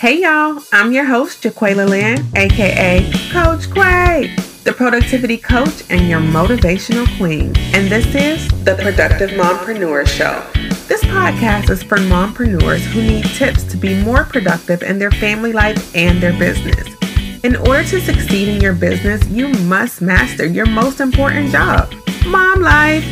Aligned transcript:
Hey 0.00 0.22
y'all, 0.22 0.58
I'm 0.72 0.92
your 0.92 1.04
host, 1.04 1.42
JaQualia 1.42 1.86
Lynn, 1.86 2.26
aka 2.34 3.02
Coach 3.30 3.70
Quay, 3.70 4.34
the 4.64 4.72
productivity 4.72 5.36
coach 5.36 5.84
and 5.90 6.08
your 6.08 6.20
motivational 6.20 7.06
queen. 7.18 7.54
And 7.74 7.92
this 7.92 8.06
is 8.14 8.48
the 8.64 8.76
Productive 8.76 9.28
Mompreneur 9.32 10.06
Show. 10.06 10.42
This 10.88 11.02
podcast 11.02 11.68
is 11.68 11.82
for 11.82 11.98
mompreneurs 11.98 12.78
who 12.78 13.02
need 13.02 13.26
tips 13.26 13.62
to 13.64 13.76
be 13.76 14.02
more 14.02 14.24
productive 14.24 14.82
in 14.82 14.98
their 14.98 15.10
family 15.10 15.52
life 15.52 15.94
and 15.94 16.18
their 16.18 16.32
business. 16.38 16.88
In 17.44 17.56
order 17.56 17.84
to 17.84 18.00
succeed 18.00 18.48
in 18.48 18.62
your 18.62 18.72
business, 18.72 19.22
you 19.28 19.48
must 19.48 20.00
master 20.00 20.46
your 20.46 20.64
most 20.64 21.00
important 21.00 21.52
job, 21.52 21.92
mom 22.24 22.62
life. 22.62 23.04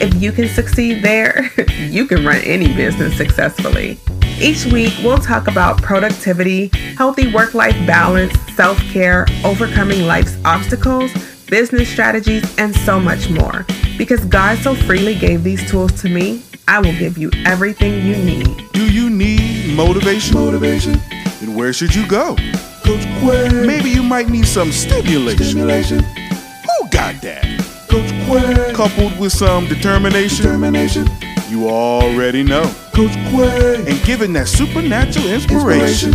If 0.00 0.22
you 0.22 0.30
can 0.30 0.46
succeed 0.46 1.02
there, 1.02 1.50
you 1.76 2.06
can 2.06 2.24
run 2.24 2.38
any 2.44 2.72
business 2.76 3.16
successfully. 3.16 3.98
Each 4.38 4.66
week, 4.66 4.92
we'll 5.02 5.16
talk 5.16 5.48
about 5.48 5.80
productivity, 5.82 6.68
healthy 6.96 7.32
work 7.32 7.54
life 7.54 7.74
balance, 7.86 8.38
self 8.54 8.78
care, 8.90 9.26
overcoming 9.44 10.06
life's 10.06 10.36
obstacles, 10.44 11.10
business 11.46 11.88
strategies, 11.88 12.44
and 12.58 12.74
so 12.76 13.00
much 13.00 13.30
more. 13.30 13.64
Because 13.96 14.22
God 14.26 14.58
so 14.58 14.74
freely 14.74 15.14
gave 15.14 15.42
these 15.42 15.68
tools 15.70 15.92
to 16.02 16.10
me, 16.10 16.42
I 16.68 16.80
will 16.80 16.92
give 16.98 17.16
you 17.16 17.30
everything 17.46 18.04
you 18.04 18.16
need. 18.16 18.70
Do 18.72 18.92
you 18.92 19.08
need 19.08 19.74
motivation? 19.74 20.34
Motivation. 20.34 21.00
Then 21.40 21.54
where 21.54 21.72
should 21.72 21.94
you 21.94 22.06
go? 22.06 22.36
Coach 22.84 23.04
Quay. 23.20 23.66
Maybe 23.66 23.88
you 23.88 24.02
might 24.02 24.28
need 24.28 24.46
some 24.46 24.70
stimulation. 24.70 25.44
Stimulation. 25.46 26.00
Who 26.00 26.88
got 26.90 27.22
that? 27.22 27.44
Coach 27.88 28.10
Quay. 28.26 28.74
Coupled 28.74 29.18
with 29.18 29.32
some 29.32 29.66
determination, 29.66 30.44
Determination. 30.44 31.06
You 31.48 31.68
already 31.68 32.42
know. 32.42 32.64
Coach 32.92 33.12
Quay. 33.30 33.76
And 33.86 34.04
given 34.04 34.32
that 34.32 34.48
supernatural 34.48 35.28
inspiration. 35.28 36.14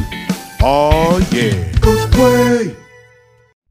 Oh, 0.60 1.26
yeah. 1.32 1.72
Coach 1.80 2.12
Quay. 2.12 2.76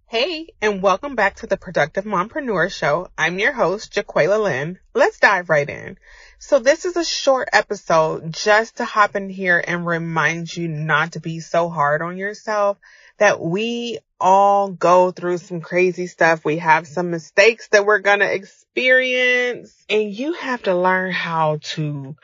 Hey, 0.07 0.49
and 0.63 0.81
welcome 0.81 1.17
back 1.17 1.37
to 1.37 1.47
the 1.47 1.59
Productive 1.59 2.05
Mompreneur 2.05 2.73
Show. 2.73 3.09
I'm 3.19 3.39
your 3.39 3.53
host, 3.53 3.93
JaQualia 3.93 4.43
Lynn. 4.43 4.79
Let's 4.95 5.21
dive 5.21 5.51
right 5.51 5.69
in. 5.69 5.99
So 6.39 6.61
this 6.61 6.87
is 6.87 6.97
a 6.97 7.05
short 7.05 7.51
episode 7.53 8.33
just 8.33 8.79
to 8.79 8.87
hop 8.87 9.15
in 9.15 9.29
here 9.29 9.63
and 9.63 9.87
remind 9.87 10.57
you 10.57 10.67
not 10.67 11.13
to 11.13 11.21
be 11.21 11.41
so 11.41 11.69
hard 11.69 12.01
on 12.01 12.17
yourself 12.17 12.79
that 13.19 13.39
we 13.39 13.99
all 14.21 14.71
go 14.71 15.11
through 15.11 15.39
some 15.39 15.61
crazy 15.61 16.07
stuff. 16.07 16.45
We 16.45 16.59
have 16.59 16.87
some 16.87 17.11
mistakes 17.11 17.69
that 17.69 17.87
we're 17.87 18.01
going 18.01 18.21
to 18.21 18.33
experience 18.33 19.75
and 19.89 20.13
you 20.13 20.35
have 20.35 20.63
to 20.65 20.75
learn 20.75 21.13
how 21.13 21.59
to 21.63 22.17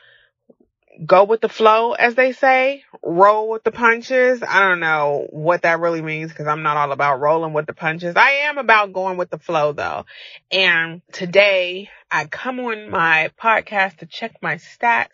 go 1.05 1.25
with 1.25 1.41
the 1.41 1.49
flow, 1.49 1.93
as 1.93 2.15
they 2.15 2.31
say, 2.31 2.83
roll 3.03 3.49
with 3.49 3.63
the 3.63 3.71
punches. 3.71 4.41
I 4.41 4.61
don't 4.61 4.79
know 4.79 5.27
what 5.29 5.63
that 5.63 5.79
really 5.79 6.01
means 6.01 6.31
because 6.31 6.47
I'm 6.47 6.63
not 6.63 6.77
all 6.77 6.91
about 6.91 7.19
rolling 7.19 7.53
with 7.53 7.65
the 7.67 7.73
punches. 7.73 8.15
I 8.15 8.29
am 8.49 8.57
about 8.57 8.93
going 8.93 9.17
with 9.17 9.29
the 9.29 9.37
flow 9.37 9.73
though. 9.73 10.05
And 10.51 11.01
today 11.11 11.89
I 12.09 12.25
come 12.25 12.59
on 12.59 12.89
my 12.89 13.31
podcast 13.41 13.97
to 13.97 14.05
check 14.05 14.37
my 14.41 14.55
stats 14.55 15.07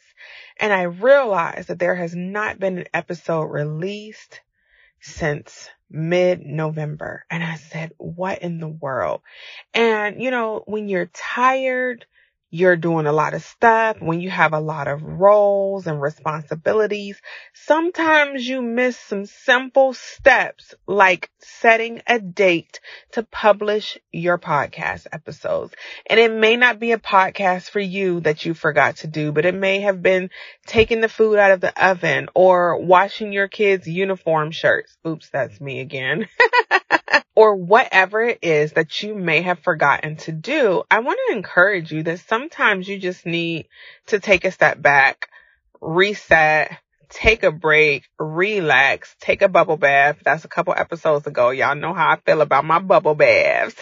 and 0.57 0.71
I 0.71 0.83
realized 0.83 1.69
that 1.69 1.79
there 1.79 1.95
has 1.95 2.15
not 2.15 2.59
been 2.59 2.77
an 2.79 2.87
episode 2.93 3.43
released 3.43 4.41
since 5.01 5.69
mid 5.93 6.45
November. 6.45 7.25
And 7.29 7.43
I 7.43 7.55
said, 7.55 7.93
what 7.97 8.41
in 8.41 8.59
the 8.59 8.67
world? 8.67 9.21
And 9.73 10.21
you 10.21 10.31
know, 10.31 10.63
when 10.65 10.89
you're 10.89 11.11
tired, 11.13 12.05
you're 12.53 12.75
doing 12.75 13.07
a 13.07 13.11
lot 13.11 13.33
of 13.33 13.43
stuff, 13.43 13.97
when 13.99 14.21
you 14.21 14.29
have 14.29 14.53
a 14.53 14.59
lot 14.59 14.87
of 14.87 15.01
roles 15.01 15.87
and 15.87 15.99
responsibilities, 15.99 17.19
sometimes 17.53 18.47
you 18.47 18.61
miss 18.61 18.95
some 18.95 19.25
simple 19.25 19.93
steps 19.93 20.75
like 20.85 21.31
setting 21.39 22.03
a 22.05 22.19
date 22.19 22.79
to 23.13 23.23
publish 23.23 23.97
your 24.11 24.37
podcast 24.37 25.07
episodes. 25.11 25.73
And 26.05 26.19
it 26.19 26.31
may 26.31 26.55
not 26.55 26.79
be 26.79 26.91
a 26.91 26.99
podcast 26.99 27.71
for 27.71 27.79
you 27.79 28.19
that 28.19 28.45
you 28.45 28.53
forgot 28.53 28.97
to 28.97 29.07
do, 29.07 29.31
but 29.31 29.45
it 29.45 29.55
may 29.55 29.79
have 29.79 30.03
been 30.03 30.29
taking 30.67 31.01
the 31.01 31.09
food 31.09 31.39
out 31.39 31.51
of 31.51 31.59
the 31.59 31.73
oven 31.83 32.29
or 32.35 32.77
washing 32.79 33.33
your 33.33 33.47
kids' 33.47 33.87
uniform 33.87 34.51
shirts. 34.51 34.95
Oops, 35.07 35.27
that's 35.31 35.59
me 35.59 35.79
again. 35.79 36.27
or 37.35 37.55
whatever 37.55 38.23
it 38.23 38.39
is 38.41 38.73
that 38.73 39.01
you 39.03 39.15
may 39.15 39.41
have 39.41 39.59
forgotten 39.59 40.15
to 40.17 40.31
do, 40.31 40.83
I 40.89 40.99
want 40.99 41.19
to 41.27 41.35
encourage 41.35 41.91
you 41.91 42.03
that 42.03 42.19
sometimes 42.21 42.87
you 42.87 42.97
just 42.99 43.25
need 43.25 43.67
to 44.07 44.19
take 44.19 44.45
a 44.45 44.51
step 44.51 44.81
back, 44.81 45.29
reset, 45.81 46.77
take 47.09 47.43
a 47.43 47.51
break, 47.51 48.03
relax, 48.17 49.15
take 49.19 49.41
a 49.41 49.47
bubble 49.47 49.77
bath. 49.77 50.17
That's 50.23 50.45
a 50.45 50.49
couple 50.49 50.73
episodes 50.75 51.27
ago. 51.27 51.51
Y'all 51.51 51.75
know 51.75 51.93
how 51.93 52.11
I 52.11 52.15
feel 52.17 52.41
about 52.41 52.65
my 52.65 52.79
bubble 52.79 53.15
baths. 53.15 53.75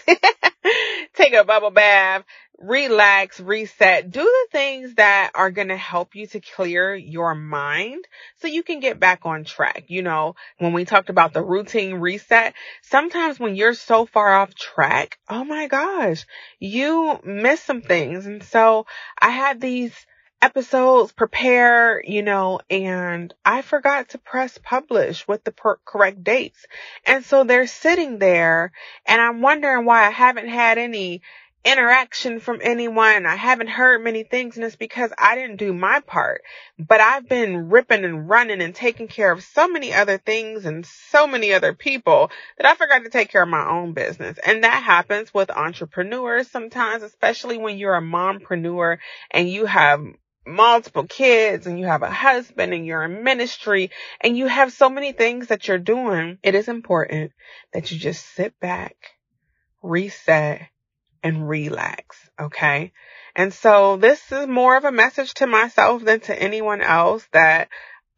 take 1.13 1.33
a 1.33 1.43
bubble 1.43 1.71
bath, 1.71 2.23
relax, 2.61 3.39
reset, 3.39 4.11
do 4.11 4.21
the 4.21 4.47
things 4.51 4.95
that 4.95 5.31
are 5.35 5.51
going 5.51 5.69
to 5.69 5.77
help 5.77 6.15
you 6.15 6.27
to 6.27 6.39
clear 6.39 6.95
your 6.95 7.33
mind 7.33 8.05
so 8.39 8.47
you 8.47 8.63
can 8.63 8.79
get 8.79 8.99
back 8.99 9.21
on 9.25 9.43
track. 9.43 9.85
You 9.87 10.03
know, 10.03 10.35
when 10.59 10.73
we 10.73 10.85
talked 10.85 11.09
about 11.09 11.33
the 11.33 11.43
routine 11.43 11.95
reset, 11.95 12.53
sometimes 12.81 13.39
when 13.39 13.55
you're 13.55 13.73
so 13.73 14.05
far 14.05 14.33
off 14.33 14.53
track, 14.53 15.17
oh 15.29 15.43
my 15.43 15.67
gosh, 15.67 16.25
you 16.59 17.19
miss 17.23 17.61
some 17.61 17.81
things. 17.81 18.25
And 18.25 18.43
so 18.43 18.85
I 19.19 19.29
had 19.29 19.59
these 19.59 19.93
episodes 20.41 21.11
prepare, 21.11 22.01
you 22.03 22.23
know, 22.23 22.59
and 22.69 23.33
I 23.45 23.61
forgot 23.61 24.09
to 24.09 24.17
press 24.17 24.57
publish 24.57 25.27
with 25.27 25.43
the 25.43 25.51
per- 25.51 25.77
correct 25.85 26.23
dates. 26.23 26.65
And 27.05 27.23
so 27.23 27.43
they're 27.43 27.67
sitting 27.67 28.17
there 28.17 28.71
and 29.05 29.21
I'm 29.21 29.41
wondering 29.41 29.85
why 29.85 30.07
I 30.07 30.09
haven't 30.09 30.47
had 30.47 30.77
any 30.77 31.21
interaction 31.63 32.39
from 32.39 32.59
anyone. 32.61 33.25
I 33.25 33.35
haven't 33.35 33.69
heard 33.69 34.03
many 34.03 34.23
things 34.23 34.55
and 34.55 34.65
it's 34.65 34.75
because 34.75 35.11
I 35.17 35.35
didn't 35.35 35.57
do 35.57 35.73
my 35.73 35.99
part, 35.99 36.41
but 36.79 36.99
I've 36.99 37.29
been 37.29 37.69
ripping 37.69 38.03
and 38.03 38.27
running 38.27 38.61
and 38.61 38.73
taking 38.73 39.07
care 39.07 39.31
of 39.31 39.43
so 39.43 39.67
many 39.67 39.93
other 39.93 40.17
things 40.17 40.65
and 40.65 40.85
so 40.85 41.27
many 41.27 41.53
other 41.53 41.73
people 41.73 42.31
that 42.57 42.65
I 42.65 42.75
forgot 42.75 43.03
to 43.03 43.09
take 43.09 43.29
care 43.29 43.43
of 43.43 43.49
my 43.49 43.69
own 43.69 43.93
business. 43.93 44.39
And 44.43 44.63
that 44.63 44.83
happens 44.83 45.33
with 45.33 45.51
entrepreneurs 45.51 46.49
sometimes, 46.49 47.03
especially 47.03 47.57
when 47.57 47.77
you're 47.77 47.95
a 47.95 48.01
mompreneur 48.01 48.97
and 49.29 49.47
you 49.47 49.67
have 49.67 50.03
multiple 50.45 51.05
kids 51.05 51.67
and 51.67 51.79
you 51.79 51.85
have 51.85 52.01
a 52.01 52.09
husband 52.09 52.73
and 52.73 52.85
you're 52.85 53.03
in 53.03 53.23
ministry 53.23 53.91
and 54.19 54.35
you 54.35 54.47
have 54.47 54.73
so 54.73 54.89
many 54.89 55.11
things 55.11 55.47
that 55.47 55.67
you're 55.67 55.77
doing. 55.77 56.39
It 56.41 56.55
is 56.55 56.67
important 56.67 57.31
that 57.73 57.91
you 57.91 57.99
just 57.99 58.25
sit 58.33 58.59
back, 58.59 58.95
reset, 59.83 60.61
and 61.23 61.47
relax. 61.47 62.17
Okay. 62.39 62.91
And 63.35 63.53
so 63.53 63.97
this 63.97 64.31
is 64.31 64.47
more 64.47 64.75
of 64.77 64.85
a 64.85 64.91
message 64.91 65.33
to 65.35 65.47
myself 65.47 66.03
than 66.03 66.19
to 66.21 66.41
anyone 66.41 66.81
else 66.81 67.25
that 67.31 67.69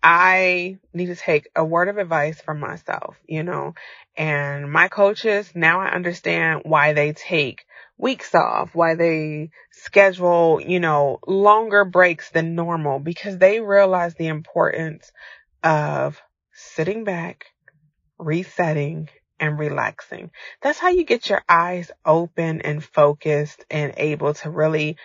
I 0.01 0.79
need 0.93 1.07
to 1.07 1.15
take 1.15 1.49
a 1.55 1.63
word 1.63 1.87
of 1.87 1.97
advice 1.97 2.41
from 2.41 2.59
myself, 2.59 3.15
you 3.25 3.43
know, 3.43 3.73
and 4.17 4.69
my 4.69 4.89
coaches, 4.89 5.49
now 5.55 5.79
I 5.79 5.91
understand 5.91 6.63
why 6.65 6.91
they 6.91 7.13
take 7.13 7.65
weeks 7.97 8.35
off, 8.35 8.75
why 8.75 8.95
they 8.95 9.51
schedule, 9.71 10.59
you 10.59 10.81
know, 10.81 11.19
longer 11.25 11.85
breaks 11.85 12.29
than 12.31 12.55
normal 12.55 12.99
because 12.99 13.37
they 13.37 13.61
realize 13.61 14.15
the 14.15 14.27
importance 14.27 15.09
of 15.63 16.21
sitting 16.53 17.05
back, 17.05 17.45
resetting 18.19 19.07
and 19.39 19.59
relaxing. 19.59 20.31
That's 20.61 20.79
how 20.79 20.89
you 20.89 21.03
get 21.05 21.29
your 21.29 21.43
eyes 21.49 21.91
open 22.05 22.61
and 22.61 22.83
focused 22.83 23.65
and 23.71 23.93
able 23.97 24.33
to 24.35 24.49
really 24.51 24.97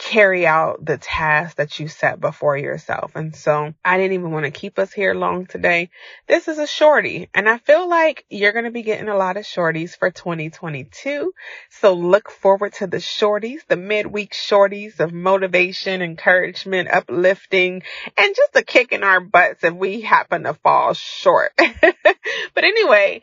carry 0.00 0.46
out 0.46 0.82
the 0.82 0.96
task 0.96 1.58
that 1.58 1.78
you 1.78 1.86
set 1.86 2.18
before 2.18 2.56
yourself. 2.56 3.12
And 3.14 3.36
so 3.36 3.74
I 3.84 3.98
didn't 3.98 4.14
even 4.14 4.30
want 4.30 4.46
to 4.46 4.50
keep 4.50 4.78
us 4.78 4.90
here 4.94 5.12
long 5.12 5.44
today. 5.44 5.90
This 6.26 6.48
is 6.48 6.58
a 6.58 6.66
shorty 6.66 7.28
and 7.34 7.46
I 7.46 7.58
feel 7.58 7.86
like 7.86 8.24
you're 8.30 8.52
going 8.52 8.64
to 8.64 8.70
be 8.70 8.82
getting 8.82 9.10
a 9.10 9.16
lot 9.16 9.36
of 9.36 9.44
shorties 9.44 9.96
for 9.96 10.10
2022. 10.10 11.34
So 11.68 11.92
look 11.92 12.30
forward 12.30 12.72
to 12.74 12.86
the 12.86 12.96
shorties, 12.96 13.60
the 13.68 13.76
midweek 13.76 14.32
shorties 14.32 15.00
of 15.00 15.12
motivation, 15.12 16.00
encouragement, 16.00 16.88
uplifting, 16.90 17.82
and 18.16 18.34
just 18.34 18.56
a 18.56 18.62
kick 18.62 18.92
in 18.92 19.04
our 19.04 19.20
butts 19.20 19.64
if 19.64 19.74
we 19.74 20.00
happen 20.00 20.44
to 20.44 20.54
fall 20.54 20.94
short. 20.94 21.52
but 21.58 22.64
anyway, 22.64 23.20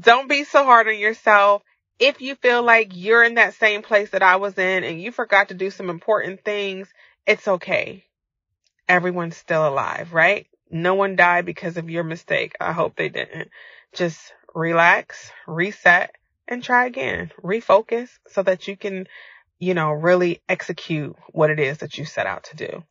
don't 0.00 0.28
be 0.28 0.44
so 0.44 0.64
hard 0.64 0.88
on 0.88 0.98
yourself 0.98 1.62
if 1.98 2.20
you 2.20 2.34
feel 2.36 2.62
like 2.62 2.90
you're 2.92 3.24
in 3.24 3.34
that 3.34 3.54
same 3.54 3.82
place 3.82 4.10
that 4.10 4.22
I 4.22 4.36
was 4.36 4.58
in 4.58 4.84
and 4.84 5.00
you 5.00 5.12
forgot 5.12 5.48
to 5.48 5.54
do 5.54 5.70
some 5.70 5.90
important 5.90 6.44
things, 6.44 6.88
it's 7.26 7.46
okay. 7.46 8.04
Everyone's 8.88 9.36
still 9.36 9.66
alive, 9.66 10.12
right? 10.12 10.46
No 10.70 10.94
one 10.94 11.16
died 11.16 11.46
because 11.46 11.76
of 11.76 11.90
your 11.90 12.04
mistake. 12.04 12.54
I 12.60 12.72
hope 12.72 12.96
they 12.96 13.08
didn't. 13.08 13.50
Just 13.92 14.32
relax, 14.54 15.30
reset, 15.46 16.14
and 16.48 16.62
try 16.62 16.86
again. 16.86 17.30
Refocus 17.42 18.08
so 18.28 18.42
that 18.42 18.66
you 18.66 18.76
can, 18.76 19.06
you 19.58 19.74
know, 19.74 19.92
really 19.92 20.42
execute 20.48 21.16
what 21.32 21.50
it 21.50 21.60
is 21.60 21.78
that 21.78 21.96
you 21.96 22.04
set 22.04 22.26
out 22.26 22.44
to 22.44 22.56
do. 22.56 22.84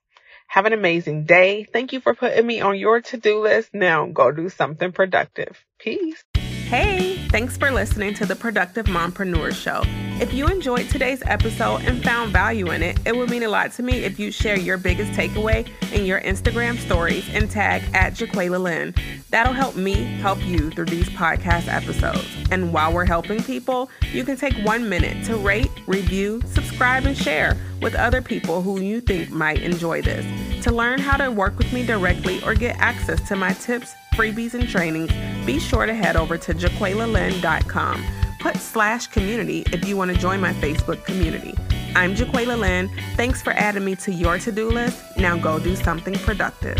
Have 0.47 0.65
an 0.65 0.73
amazing 0.73 1.25
day. 1.25 1.63
Thank 1.63 1.93
you 1.93 1.99
for 1.99 2.13
putting 2.13 2.45
me 2.45 2.61
on 2.61 2.77
your 2.77 3.01
to-do 3.01 3.41
list. 3.41 3.73
Now 3.73 4.07
go 4.07 4.31
do 4.31 4.49
something 4.49 4.91
productive. 4.91 5.63
Peace. 5.79 6.23
Hey, 6.73 7.17
thanks 7.29 7.55
for 7.55 7.69
listening 7.69 8.15
to 8.15 8.25
the 8.25 8.35
Productive 8.35 8.87
Mompreneur 8.87 9.53
Show. 9.53 9.83
If 10.19 10.33
you 10.33 10.47
enjoyed 10.47 10.89
today's 10.89 11.21
episode 11.27 11.83
and 11.83 12.03
found 12.03 12.33
value 12.33 12.71
in 12.71 12.81
it, 12.81 12.97
it 13.05 13.15
would 13.15 13.29
mean 13.29 13.43
a 13.43 13.47
lot 13.47 13.73
to 13.73 13.83
me 13.83 13.99
if 13.99 14.19
you 14.19 14.31
share 14.31 14.57
your 14.57 14.79
biggest 14.79 15.11
takeaway 15.11 15.69
in 15.93 16.03
your 16.03 16.19
Instagram 16.21 16.79
stories 16.79 17.29
and 17.31 17.47
tag 17.47 17.83
at 17.93 18.13
JaQualia 18.13 18.59
Lynn. 18.59 18.95
That'll 19.29 19.53
help 19.53 19.75
me 19.75 19.93
help 19.93 20.43
you 20.43 20.71
through 20.71 20.85
these 20.85 21.07
podcast 21.09 21.67
episodes. 21.67 22.25
And 22.49 22.73
while 22.73 22.91
we're 22.91 23.05
helping 23.05 23.43
people, 23.43 23.91
you 24.11 24.23
can 24.23 24.35
take 24.35 24.55
one 24.65 24.89
minute 24.89 25.23
to 25.25 25.37
rate, 25.37 25.69
review, 25.85 26.41
subscribe, 26.47 27.05
and 27.05 27.15
share 27.15 27.55
with 27.83 27.93
other 27.93 28.23
people 28.23 28.63
who 28.63 28.81
you 28.81 28.99
think 28.99 29.29
might 29.29 29.61
enjoy 29.61 30.01
this. 30.01 30.25
To 30.63 30.71
learn 30.71 30.97
how 30.97 31.17
to 31.17 31.29
work 31.29 31.55
with 31.59 31.71
me 31.71 31.85
directly 31.85 32.43
or 32.43 32.55
get 32.55 32.77
access 32.79 33.27
to 33.27 33.35
my 33.35 33.53
tips, 33.53 33.93
freebies, 34.15 34.55
and 34.55 34.67
trainings, 34.67 35.11
be 35.45 35.59
sure 35.59 35.85
to 35.85 35.93
head 35.93 36.15
over 36.15 36.37
to 36.37 36.53
jaqualialynn.com. 36.53 38.03
Put 38.39 38.57
slash 38.57 39.07
community 39.07 39.63
if 39.71 39.87
you 39.87 39.95
want 39.95 40.11
to 40.13 40.17
join 40.17 40.41
my 40.41 40.53
Facebook 40.53 41.05
community. 41.05 41.55
I'm 41.95 42.15
JaQualia 42.15 42.59
Lynn. 42.59 42.89
Thanks 43.15 43.41
for 43.41 43.53
adding 43.53 43.85
me 43.85 43.95
to 43.97 44.11
your 44.11 44.39
to 44.39 44.51
do 44.51 44.69
list. 44.69 45.01
Now 45.17 45.37
go 45.37 45.59
do 45.59 45.75
something 45.75 46.15
productive. 46.15 46.79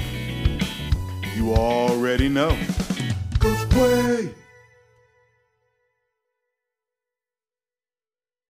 You 1.36 1.54
already 1.54 2.30
know. 2.30 2.58
Coach 3.40 3.70
Quay. 3.70 4.43